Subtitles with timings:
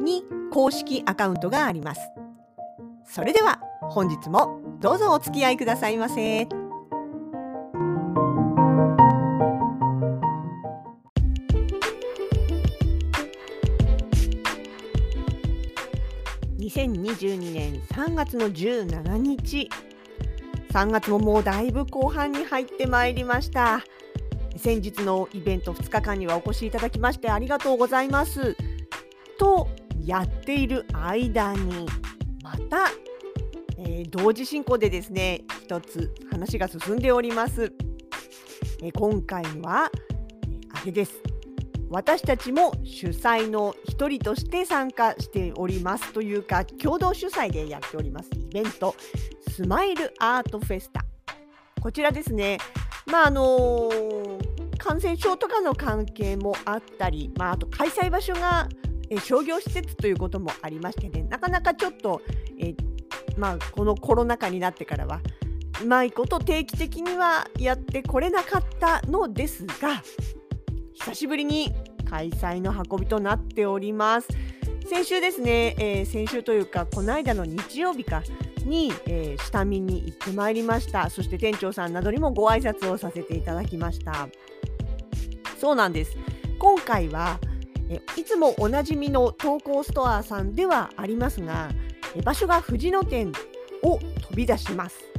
[0.00, 2.00] に公式アカウントがあります。
[3.04, 6.48] それでは本日もどうぞお付き合いくださいませ。
[16.58, 19.68] 2022年3月の17日
[20.72, 23.82] 3月ももうだいぶ後半に入ってまいりました。
[24.56, 28.56] 先日のイベント2日間にはお越しいただきましてありがとうございます。
[29.38, 29.68] と
[30.40, 31.86] っている間に
[32.42, 32.90] また、
[33.78, 37.72] えー、同時進行でですね一つ話が進んでおります、
[38.82, 39.90] えー、今回は
[40.72, 41.22] あれです。
[41.90, 48.30] 私たちも主催の一人として参加しておりますというか共同主催でやっております。
[48.32, 48.94] イベント
[49.48, 51.04] スマイルアートフェスタ。
[51.82, 52.58] こちらですね。
[53.06, 58.68] まああのー、感染症とかの関係もあったり、まあ、あと開催場所が
[59.10, 62.22] え商業施設ということもありましてねなかなかちょっと、
[62.58, 62.74] え
[63.36, 65.20] まあ、このコロナ禍になってからは
[65.82, 70.02] うまいこと定期的にはやってこれなかったのですが
[70.94, 71.72] 久しぶりに
[72.10, 74.28] 開催の運びとなっております。
[74.88, 78.24] 先週ですね、えー、先週というか、この間の日曜日か
[78.66, 81.08] に、えー、下見に行ってまいりました。
[81.08, 84.28] そして店長さんなどにもご挨拶をさせていただきました。
[85.58, 86.16] そうなんです。
[86.58, 87.38] 今回は、
[88.16, 91.70] いつもおなじみの投稿ストアさんではありますが、
[92.24, 93.32] 場所が藤野店
[93.82, 95.10] を飛び出します。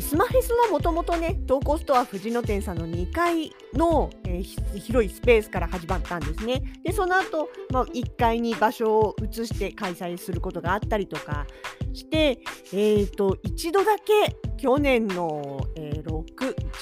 [0.00, 6.62] スマフェスはもともとね、投稿ストア藤野店さんの2階の、えー、広いスペースから始まったんですね。
[6.82, 11.46] で、その後、まあ、1階に場所を移して開催することがあったりとか
[11.92, 12.40] して、
[12.72, 16.02] えーと、一度だけ去年の、えー、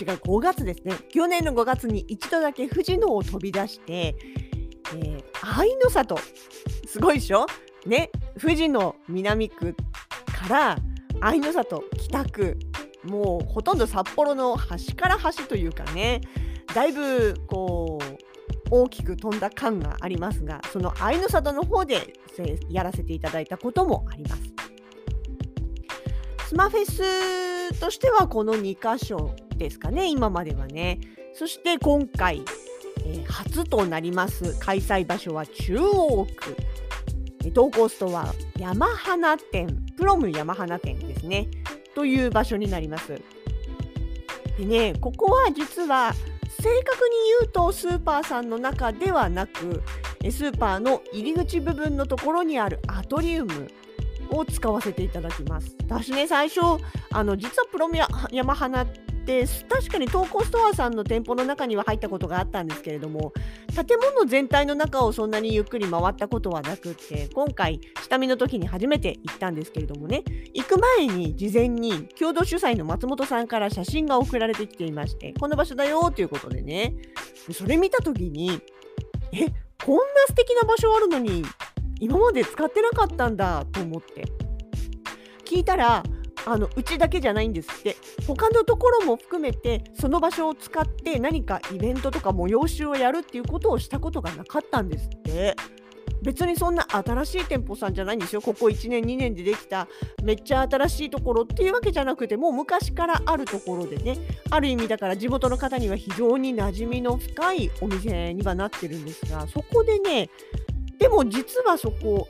[0.02, 0.96] 違う、5月ですね。
[1.10, 5.22] 去年の5月に一度だけ藤野を飛び出して、えー、
[5.58, 6.18] 愛の里、
[6.86, 7.46] すごいでしょ？
[7.86, 9.74] ね、富士の南区
[10.26, 10.76] から
[11.20, 12.58] 愛の里北区。
[13.04, 16.20] もうほとんど札幌の端から端というかね。
[16.72, 18.04] だいぶこう
[18.70, 22.14] 大きく飛んだ感がありますがその愛の里の方で
[22.70, 24.42] やらせていただいたこともあります。
[26.48, 31.00] スマフェスとしてはこの2箇所ですかね今まではね
[31.34, 32.42] そして今回、
[33.04, 36.56] えー、初となります開催場所は中央区
[37.50, 41.48] 投稿ストア山花店プロム山花店ですね
[41.94, 43.20] という場所になります。
[44.58, 46.12] でね、ここは実は
[46.60, 49.82] 正確に言うとスーパーさんの中ではなく
[50.30, 53.68] スーパーの入り口部分のところにあるアトリウム
[54.30, 55.74] を使わせていただきます。
[55.88, 56.60] 私ね最初
[57.10, 58.86] あの実はプロミア山花
[59.24, 63.32] で確かに投稿ストアさんの店舗の中には入ったことがあったんですけれども
[63.74, 70.24] 建物全体の中をそんなにゆっくり回ったことはなくって今回下見の時に初めて行ったんですけれどもね
[70.54, 76.94] 行く前に事前に共同主催の松本さんから写真が送られてきていましてこの場所だよということでね
[77.52, 78.60] それ見た時に
[79.32, 79.46] え
[79.84, 81.44] こんな素敵な場所あるのに
[82.00, 84.24] 今まで使ってなかったんだと思って。
[85.52, 86.02] 聞いたら
[86.46, 87.96] あのうちだけじゃないんですって。
[88.26, 95.56] 他のところも含めてその場所を使って何かイベントとか催しをやるっていうことをしたことがなかったんですって。
[96.22, 98.40] 別にそんな新しい店舗さんじゃないんですよ。
[98.40, 99.88] ここ1年2年でできた
[100.22, 104.16] めっちゃ新しいところっていうわけじゃなくてもう昔からあるところでね
[104.50, 110.30] ある意味だから地元の方には非常に馴染みの深いお店にはなってるんですがそこでね
[110.98, 112.28] でも実はそこ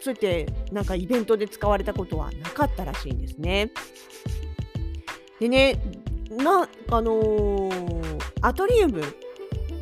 [0.00, 3.70] そうやってなんかイベントで使われたことはなかったらしいんですね。
[5.40, 5.80] でね、
[6.30, 9.04] な、あのー、アトリウムっ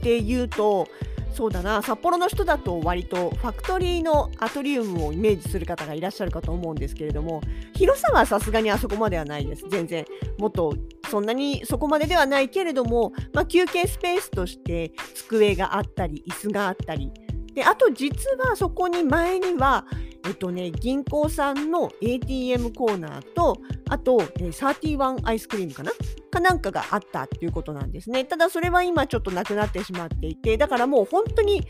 [0.02, 0.88] ていうと、
[1.32, 7.42] そうだな、札幌の人だと割とファクトリーのアトリウムをイメージする方がいらっしゃるかと思うんですけれども、
[7.74, 9.64] 広さはさすがにあそこまではないです。
[9.68, 10.06] 全然。
[10.38, 10.74] もっと
[11.10, 17.10] そんなにそこまでではないけれども、まあ、休憩スペースとして机があったり、椅子があったり、
[17.52, 19.84] であと実はそこに前には、
[20.31, 23.58] っとね、銀行さんの ATM コーナーと
[23.88, 25.93] あと、え31アイスクリームかな？
[26.31, 28.25] かなんかがあったっていうことなんですね。
[28.25, 31.62] ただそれは今ちょっとなくなってしまっていてだからもう本当に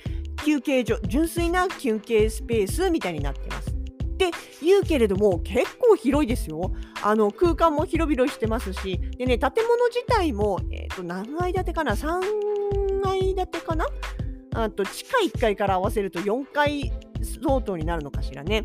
[0.44, 3.70] 休憩所純粋な休憩スペースみたいになってます。
[3.70, 3.73] っ
[4.19, 4.31] て
[4.62, 6.73] 言うけれども結構広いですよ。
[7.03, 13.87] あの空間も広々してますしでね建物自体も、えーと、何階建てかな？3階建てかな？
[14.55, 16.91] あと地下1階から合わせると4階
[17.22, 18.64] 相当になるのかしらね。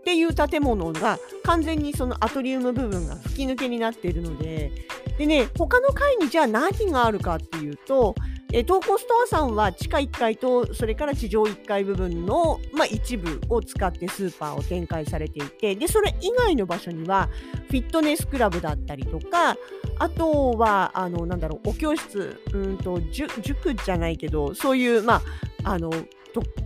[0.00, 4.72] っていう建物が完全にそのアトリウム部分が吹き抜けになっているので
[5.18, 8.14] でね他の階にじゃあ何があるかっていうと
[8.52, 17.28] え東高ストアさんは地下1階とそれから地上1階部分の、まあ、一部を使ってスーパーを展開されていてでそれ以外の場所には
[17.68, 19.56] フィットネスクラブだったりとか
[19.98, 23.00] あとはあのなんだろうお教室うんと
[23.42, 25.22] 塾じゃないけどそういうま
[25.62, 25.90] ああの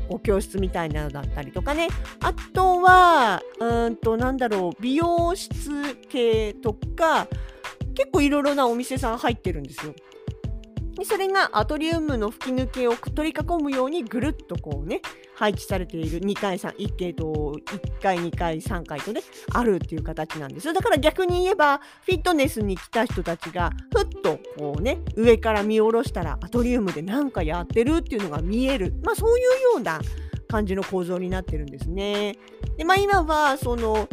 [0.09, 1.89] お教室みたいなのだったりとかね
[2.21, 7.27] あとはうんとなんだろう美容室系とか
[7.95, 9.95] 結構いろいろなお店さん入ってるんですよ。
[10.95, 15.01] でそれがアトリウムの吹き抜けを取り囲むようにぐるっとこうね
[15.35, 17.25] 配置されている2階3 1階と
[17.67, 19.21] 1階2階3階とね
[19.53, 29.49] あるっていう形なんですだから逆に言えばフィットネスに来た人たちがふっとこうね上から見下ろしたらアトリウムで何かやってるっていうのが見えるまあそういうよ
[29.79, 30.01] うな
[30.49, 32.39] 感じの構造になってるんですね。
[32.77, 34.09] でまあ今はその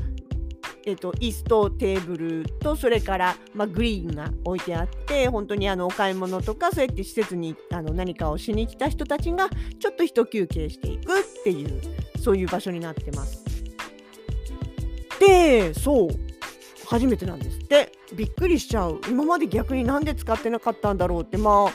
[0.86, 9.50] えーと、椅子とテーブルとそれから、まあ、グリーンが置いてあって本当にあのお買い物とかそうやって施設にあの何かをしに来た人たちが
[9.80, 11.82] ちょっと一休憩していくっていう
[12.20, 13.44] そういう場所になってます。
[15.20, 16.10] でそう
[16.88, 21.68] 初めてなんですってびっくりしちゃう今まで逆になんで使ってなかったんだろうってま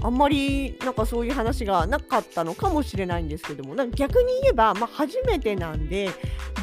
[0.00, 6.10] ああんまりなんかそういう話がなかったのかもしれないんですけども逆に言えば、まあ、初めてなんで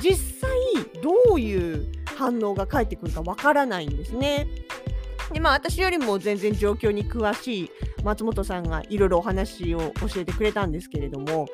[0.01, 0.49] 実際
[1.01, 4.47] どういう反応が返ってくるかわからないんですね。
[5.31, 7.71] でまあ、私よりも全然状況に詳しい
[8.03, 11.47] 松本さんがいろいろお話を教えてくれたんですけれども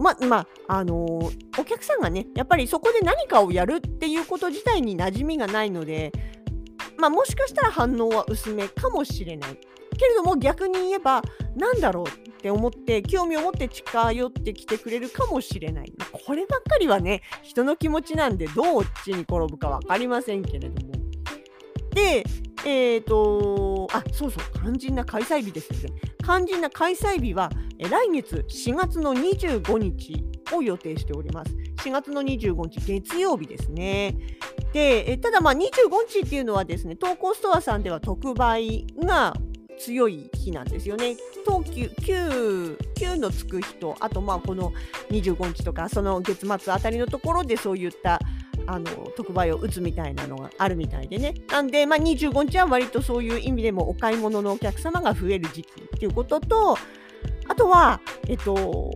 [0.00, 0.96] ままあの、
[1.58, 6.12] お客さんがねやっぱりそこで何かをやるっていうこと自体に馴染みがないので、
[6.98, 9.58] まあ、もしかしたら反応は薄めかもしれない
[9.96, 11.22] けれども逆に言えば
[11.56, 20.92] 何だろうって思って興味を持って近寄ってきてくれるかもしれないこればっかりはね人の気持ちなんでどう地に転ぶか分かりませんけれども
[21.90, 22.24] で
[22.66, 31.52] え、ー、とあそうそう肝心な開催日ですよね肝心な開催日は来月4月の25日を予定しております。
[31.84, 34.16] 4月の25日月曜日ですね。
[34.74, 35.60] で、えただまあ25
[36.08, 39.32] 日っていうのはですね、投稿ストアさんでは特売が
[39.78, 41.14] 強い日なんですよね。
[41.46, 44.72] 東急 9, 9のつく日と、あとまあこの
[45.10, 48.20] 25日とか、その月末あたりのところでそういった
[48.66, 48.86] あの
[49.16, 51.34] 特売を打つみたいなのがあるみたいでね。
[51.48, 56.76] なんで、まあ、25日は割とそういう意味でもお買い物のお客様が増える時期っていうことと、
[57.48, 58.90] あとは、えっと、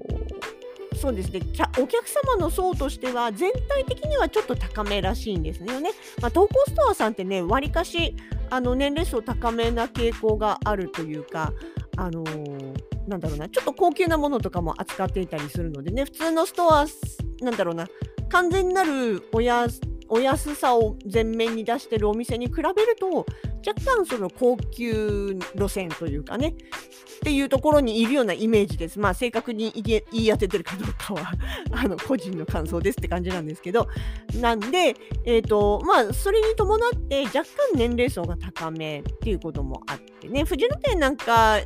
[1.01, 1.41] そうですね、
[1.81, 5.93] お客様の層としては全体的にはちょっと高めらしいんですよね。
[6.21, 8.17] まあ、投稿ストアさんってね、わりかし
[8.51, 11.53] あの年齢層高めな傾向があるというか、
[11.97, 12.75] あのー、
[13.07, 16.87] なんだろうな、ちょっと高級なものとかも扱っていたりするのでね、普通のストア、
[17.43, 17.87] なんだろうな、
[18.29, 23.27] 完全なるお安お安さを前面に出してるお店に比べると
[23.67, 29.01] 若干その高級路線というかねっていうところにいるようなイメージです。
[29.01, 31.33] まあ正確に言い当ててるかどうかは
[31.73, 33.89] あの個人の感想ですって感じなんですけど
[34.41, 34.95] なんで、
[35.25, 41.59] えーとまあ、それに伴って若干年齢層が高めっていうこともあってね藤野店なんか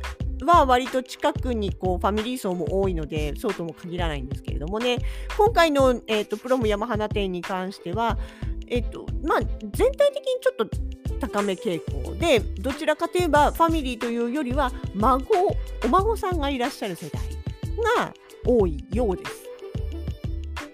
[0.43, 4.99] は割と近くにこうファミリー層も多いのでそうとも限らないんですけれどもね
[5.37, 8.17] 今回の、えーと、プロム山花店に関しては、
[8.67, 10.67] えーとまあ、全体的にちょっと
[11.19, 15.25] 高め傾向でどちらかといえばファミリーというよりは孫
[15.85, 17.21] お孫さんがいらっしゃる世代
[17.97, 18.13] が
[18.45, 19.43] 多いようです。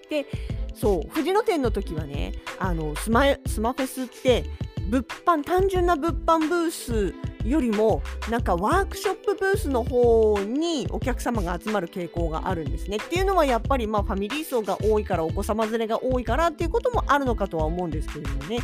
[0.08, 0.26] で
[0.74, 4.44] そう藤野店の時はねあのスマスマフェスって
[4.88, 12.96] 物販単純な物販ブースよりもなんかワークショップブースの方にお客様が集まる傾向があるんですね。
[12.96, 18.58] っていうのはやっぱりまあファミリー層が多いからお子様連れが多いからっていうこともあるのかとは思うんですけれどもね。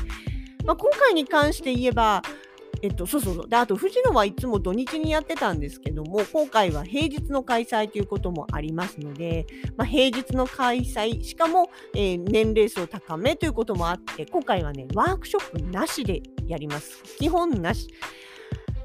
[0.65, 2.23] まあ、今回に関して言えば、
[2.83, 3.49] えっと、そうそうそう。
[3.49, 17.03] で、あと、藤野はいつも土日にやってたんですけども、今回は平日の開催ということもありますので、まあ、平日の開催、しかも、えー、年齢層高めということもあって、今回はね、ワークショップなしでやります。
[17.19, 17.89] 基本なし。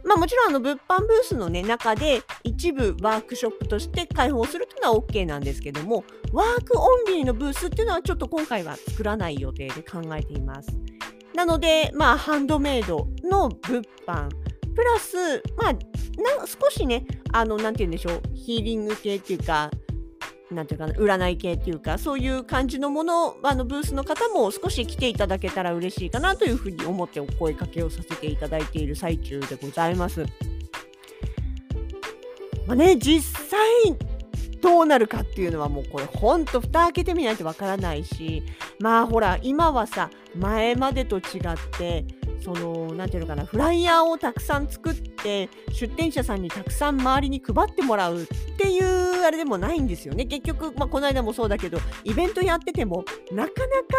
[0.03, 10.69] まあ、もちろんあの物販ブースの、ね、中で一部ワークショップとして開放するというのは OK なんですけどもワークオンリーのブースっていうのはちょっと今回は作らない予定で考えています。
[11.33, 14.29] なので、まあ、ハンドメイドの物販、
[14.75, 15.73] プラス、まあ、
[16.45, 19.71] 少しね、あの、なんて言うんでしょう、ヒーリング系っていうか、
[20.51, 30.25] なんていうかな占い系っていうかそういう感じのものあのブースの方も少し来ていただけたら嬉しいかなというふうに思ってお声かけをさせていただいている最中でございます。
[32.67, 33.59] まあね、実際
[34.61, 38.43] どうなるかっていうのはもうこれほんと蓋開けてみないとわからないし
[38.79, 41.23] まあほら今はさ前までと違っ
[41.77, 42.05] て
[42.41, 53.51] その何て言うのかなフライヤーをたくさん作って出店者さんにたくさん周りに配ってもらうっていうあれでもないんですよね結局、まあ、この間もそうだけどイベントやっててもなか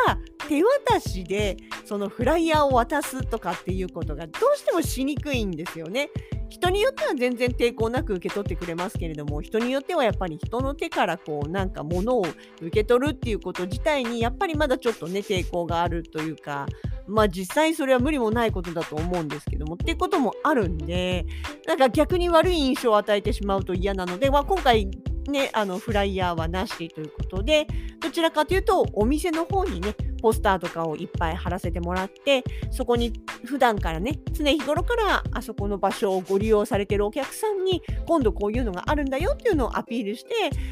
[0.07, 0.19] なか
[0.49, 6.11] 手渡しでそのフライヤーを渡すとかっていうことがどうしてもしにくいんですよね。
[6.49, 12.27] 人によっては全然抵抗なく受け取ってくれますけれども人によってはやっぱり人の手からこうなんか物を
[12.61, 16.67] 受け取るっていうこと自体にやっぱりまだちょっとね抵抗があるというか
[17.07, 21.27] まあ実際それは無理もないことだと思うんですけどもっていうこともあるんで
[21.67, 24.91] なんか逆に悪い印象を与えてしまうと嫌なので、まあ、今回
[25.29, 27.67] ね、あのフライヤーはなしということで
[28.01, 33.13] どちらかというとお店の方にねポスターとかをいっぱい貼らせてもらってそこに
[33.45, 40.31] 普段からね常日頃からあそこの場所をご利用されてるお客さんに今度こういうのがあるんだよっていうのをアピールして、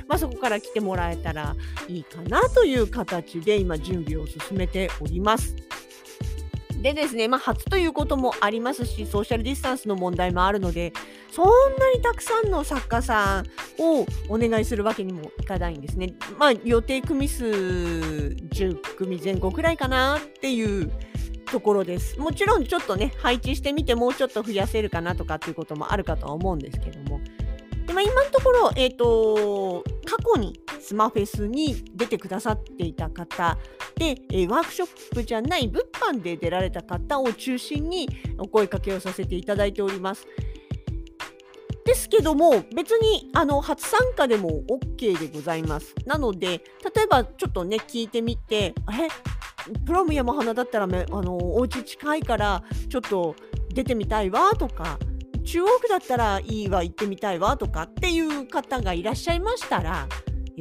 [0.08, 1.54] まあ、そこから来てもらえたら
[1.88, 5.54] いいかなという形で今準備を進めております。
[6.80, 10.92] でですね、まあ、初ということもありますし、ソーシャルディスタンスの問題もあるので、
[11.30, 11.46] そん
[11.78, 13.46] なにたくさんの作家さん
[13.78, 16.14] をお願いするわけにもいかないんですね。
[16.38, 20.90] まあ、予定組数10組前後くらいかなっていう
[21.50, 22.18] ところです。
[22.18, 27.20] もちろんちょっとね、配置してみてもうちょっと増やせるかなとかっていうこともあるかとは思うんですけども。
[27.86, 33.58] でまあ、今のところ、え、ー、と、過去にスマフェスに出てくださっていた方
[34.00, 40.26] で、え、ワークショップじゃない物販で出られた方を中心にお声かけをさせていただいております。
[41.84, 45.94] ですけども別にあの初参加でも OK でございます。
[46.06, 46.62] なので
[46.94, 48.74] 例えばちょっとね聞いてみてえ
[49.84, 53.36] プロム山花だったらめあのお家近いからちょっと
[53.74, 54.98] 出てみたいわとか
[55.44, 60.08] 中央区だったらいいわ行ってみたいわとかっていう方がいらっしゃいましたら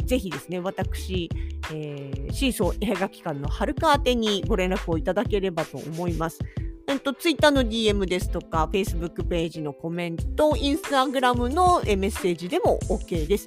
[0.03, 1.29] ぜひですね私、
[1.71, 6.39] えー、シーソー映画機関の春川宛てにご連絡をいただければと思います。
[6.87, 13.45] えっと、ツイッターの DM ですとか、Facebook ページのコメント、Instagram のメッセージでも OK です。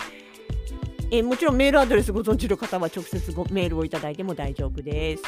[1.10, 5.24] えもちろんメールアドレスご存知の方は直接ごメールをいただいても大丈夫です。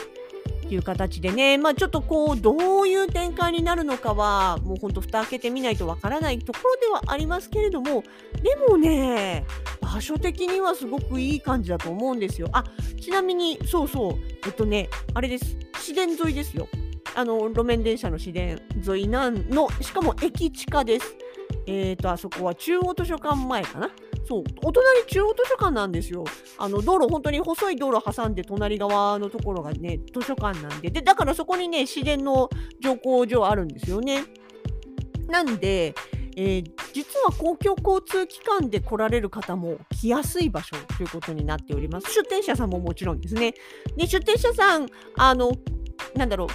[0.65, 8.03] という形でね、まあ、ちょっとこうどういう展開になるのかはもうほんと蓋開けてみないとわからないところではありますけれども
[8.43, 9.45] でもね
[9.81, 12.49] 場所的にはすごくいい感じだと思うんですよ。
[12.53, 12.65] あ
[13.01, 14.15] ちなみにそうそう
[14.47, 16.69] えっとねあれです市電沿いですよ。
[17.17, 21.15] あの路面電車の市電沿いなんのしかも駅地下です。
[21.67, 23.91] えっ、ー、とあそこは中央図書館前かな。
[24.27, 26.25] そう、お隣中央図書館なんですよ。
[26.59, 32.49] あの道路、本当に細い道路挟んで隣側のところがね、図書館なんで、でだからそこにね、自然の
[32.81, 34.25] 乗降所あるんですよね。
[35.29, 35.95] なんで、
[36.37, 42.13] えー、実は公共交通機関で来られる方も来やすい場所ということになっております。
[42.13, 43.55] 出店者さんももちろんですね。
[43.97, 45.53] で出店者さん、あの、
[46.15, 46.49] なんだろう、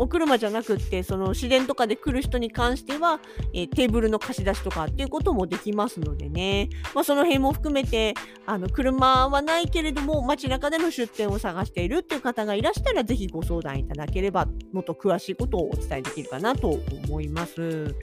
[0.00, 3.20] お車じゃなくってその市電とかで来る人に関しては、
[3.52, 8.14] えー、テーブルの貸し出しとかっていうこともできますのでね、まあ、その辺も含めて
[8.46, 17.94] あの車はないけれども街中での出店を探しているっていう方がいらしたらぜひご相談いただければもっと詳しいことをお伝えできるかなと思います。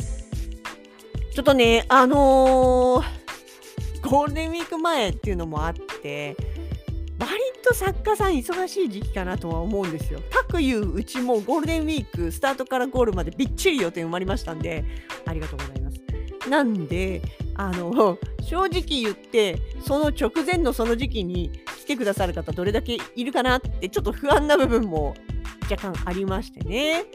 [1.34, 6.36] ちょっとねあのー、ゴールデンウィーク前っていうのもあって
[7.20, 10.22] 割と作家さん忙しい時期かなとは思うんですよ。
[10.30, 14.86] かくいううちもゴールデンウィークスタートからゴールまでびっちり予定埋まりましたんで
[15.26, 15.98] ありがとうございます。
[16.50, 17.22] なんで
[17.56, 25.16] あの正直言ってその直前のその時期に来てくださる方どれだけいるかなってちょっと不安な部分も
[25.70, 27.06] 若干ありましてね。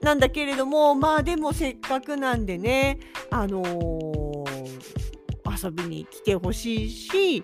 [0.00, 2.98] なんだけれどもまあでもせっかくなんでね
[3.30, 7.42] あのー、遊びに来てほしいし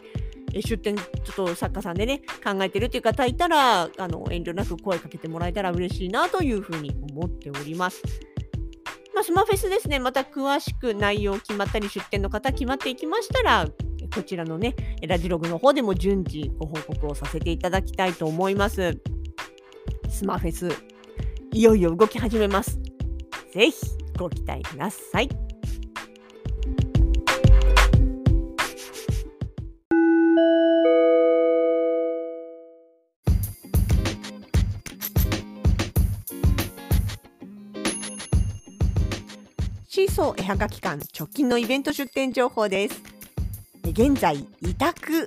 [0.52, 1.02] 出店ちょ
[1.32, 8.02] っと作家さんでね考えてるっていう方いたらあの遠慮なく声かけてもらえたら嬉しいなというふうに思っております。
[9.14, 13.68] まあ、スマフェスですね、また詳しく内容決まったり、出店の方決まっていきましたら、
[14.14, 14.74] こちらのね、
[15.06, 18.98] ラジログの方でも順次ご報告をさせていただきたいと思います。
[20.08, 20.70] スマフェス、
[21.52, 22.78] いよいよ動き始めます。
[23.52, 23.76] ぜひ
[24.16, 25.49] ご期待ください。
[40.00, 43.02] シーソー絵はがき館直近のイベント出店情報です。
[43.84, 45.26] 現在委託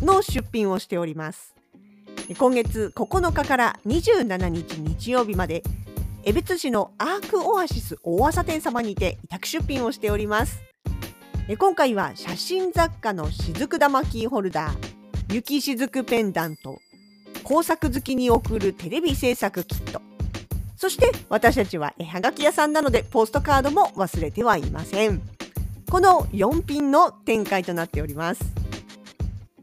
[0.00, 1.56] の出品をしております。
[2.38, 5.64] 今月9日から27日日曜日まで
[6.22, 10.62] 江別市のアークオアシス大朝店様にて委託出品をしております。
[11.58, 16.78] 今回は写真雑貨の雫玉キーホルダー雪雫ペンダント
[17.42, 20.11] 工作好きに送るテレビ制作キット。
[20.82, 25.22] そして私たちは絵はがき屋さんなのでポストカードも忘れてはいません
[25.88, 28.52] この4品の展開となっております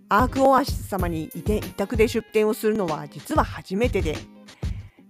[0.08, 4.16] アークオアシス様にいて委託で出店をするのは実は初めてで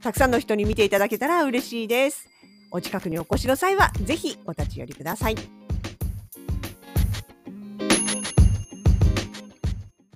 [0.02, 2.28] たくさんの人に見ていただけたら嬉しいです。
[2.72, 5.59] お近くにお越しの際はぜひお立ち寄りください。